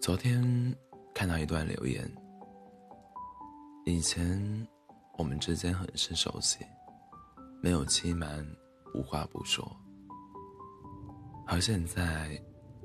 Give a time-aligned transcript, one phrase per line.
[0.00, 0.42] 昨天
[1.12, 2.08] 看到一段留言。
[3.84, 4.66] 以前
[5.18, 6.58] 我们之间很是熟悉，
[7.60, 8.46] 没有欺瞒，
[8.94, 9.70] 无话不说。
[11.46, 12.40] 而现在，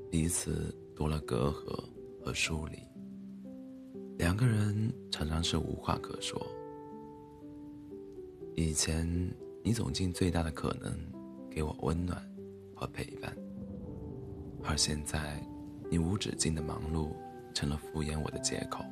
[0.10, 1.88] 彼此多了隔阂
[2.26, 2.80] 和疏离，
[4.18, 6.42] 两个人常常是无话可说。
[8.56, 9.08] 以前
[9.64, 10.92] 你总尽最大的可能
[11.50, 12.22] 给我温暖
[12.76, 13.34] 和陪伴，
[14.64, 15.42] 而现在。
[15.94, 17.12] 你无止境的忙碌，
[17.54, 18.84] 成了敷衍我的借口。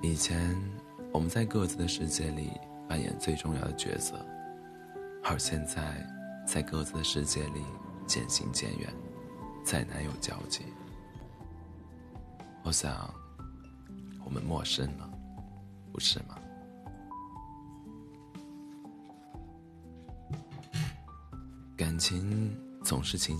[0.00, 0.58] 以前
[1.12, 2.50] 我们在各自的世界里
[2.88, 4.14] 扮演最重要的角色，
[5.22, 6.02] 而现在
[6.46, 7.62] 在各自的世界里
[8.06, 8.90] 渐行渐远，
[9.62, 10.64] 再难有交集。
[12.62, 13.12] 我想，
[14.24, 15.10] 我们陌生了，
[15.92, 16.38] 不是吗？
[21.76, 23.36] 感情总是情。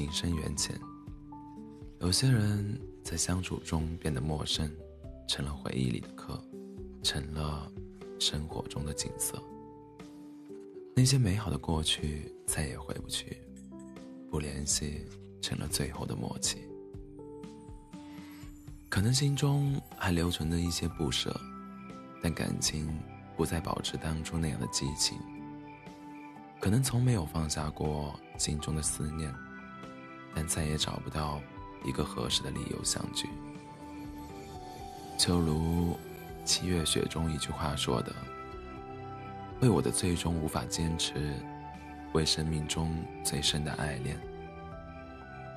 [0.00, 0.74] 情深缘浅，
[2.00, 4.70] 有些人在相处中变得陌生，
[5.28, 6.42] 成了回忆里的客，
[7.02, 7.70] 成了
[8.18, 9.38] 生活中的景色。
[10.96, 13.36] 那些美好的过去再也回不去，
[14.30, 15.06] 不联系
[15.42, 16.66] 成了最后的默契。
[18.88, 21.38] 可能心中还留存着一些不舍，
[22.22, 22.88] 但感情
[23.36, 25.18] 不再保持当初那样的激情。
[26.58, 29.30] 可能从没有放下过心中的思念。
[30.34, 31.40] 但再也找不到
[31.84, 33.28] 一个合适的理由相聚。
[35.18, 35.96] 就如
[36.44, 38.14] 七月雪中一句话说的
[39.60, 41.34] ：“为我的最终无法坚持，
[42.14, 44.18] 为生命中最深的爱恋，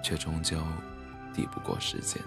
[0.03, 0.61] 却终究
[1.33, 2.21] 抵不过时间。”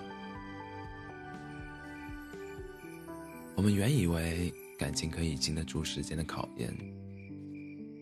[3.55, 6.75] 我们原以为感情可以经得住时间的考验，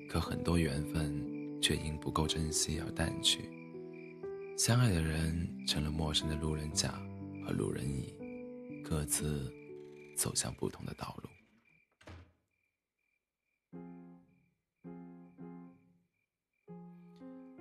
[0.09, 1.15] 可很多缘分
[1.61, 3.49] 却因不够珍惜而淡去。
[4.57, 6.93] 相爱的人成了陌生的路人甲
[7.45, 8.15] 和路人乙，
[8.85, 9.53] 各自
[10.17, 11.29] 走向不同的道路。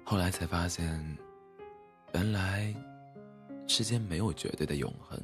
[0.06, 1.18] 后来才发现，
[2.14, 2.72] 原来
[3.68, 5.20] 世间没有绝对的永恒，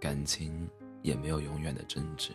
[0.00, 0.66] 感情
[1.02, 2.30] 也没有永远的真挚。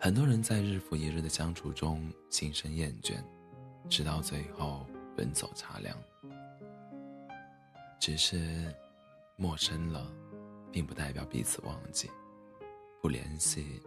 [0.00, 3.22] 很多人在日复一日的相处中心生厌倦，
[3.88, 4.84] 直到最后
[5.16, 5.96] 奔走茶凉。
[8.02, 8.74] 只是
[9.36, 10.12] 陌生了，
[10.72, 12.08] 并不代表彼此忘记；
[13.00, 13.80] 不联系，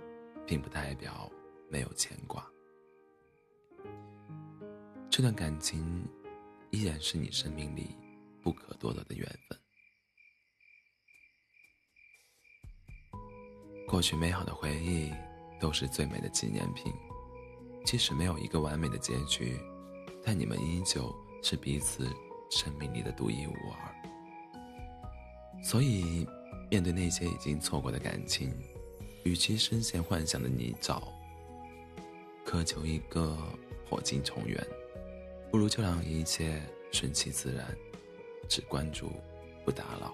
[0.48, 1.30] 并不代表
[1.70, 2.50] 没有牵挂。
[5.09, 6.08] 这段感情
[6.72, 7.94] 依然是你生命里
[8.42, 9.59] 不可多得的缘分。
[13.86, 15.12] 过去美好的回忆
[15.59, 16.90] 都是最美的纪念品，
[17.86, 19.59] 即使没有一个完美的结局，
[20.24, 22.09] 但你们依旧是彼此
[22.50, 23.96] 生命里的独一无二。
[25.64, 26.28] 所以，
[26.70, 28.54] 面对那些已经错过的感情，
[29.24, 31.02] 与其深陷幻想的泥沼，
[32.46, 33.38] 苛求一个
[33.88, 34.64] 破镜重圆，
[35.50, 36.62] 不如就让一切
[36.92, 37.66] 顺其自然，
[38.48, 39.12] 只关注，
[39.64, 40.14] 不打扰，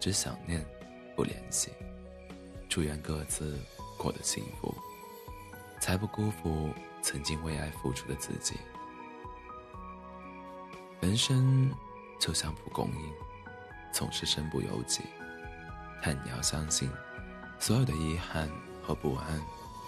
[0.00, 0.64] 只想念，
[1.14, 1.70] 不联系。
[2.68, 3.58] 祝愿各自
[3.98, 4.74] 过得幸福，
[5.80, 6.70] 才不辜负
[7.02, 8.54] 曾经为爱付出的自己。
[11.06, 11.72] 人生
[12.18, 13.14] 就像蒲公英。
[13.92, 15.02] 总是身不由己，
[16.02, 16.90] 但你要相信，
[17.60, 18.50] 所有的遗憾
[18.82, 19.40] 和不安，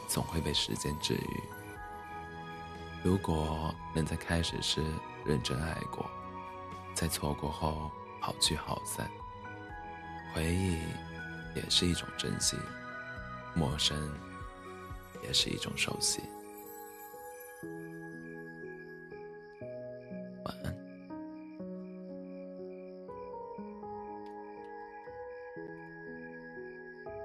[0.07, 1.41] 总会被时间治愈。
[3.03, 4.81] 如果能在开始时
[5.27, 6.09] 认真爱过，
[6.95, 7.91] 在错过后
[8.21, 9.11] 好聚好散，
[10.33, 10.79] 回忆
[11.55, 12.57] 也是一种珍惜，
[13.55, 14.11] 陌生
[15.23, 16.23] 也是一种熟悉。
[20.45, 20.88] 晚安。